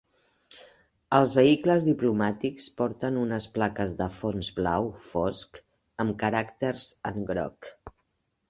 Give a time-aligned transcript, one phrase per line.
[1.17, 5.63] Els vehicles diplomàtics porten unes plaques de fons blau fosc
[6.05, 7.71] amb caràcters en groc.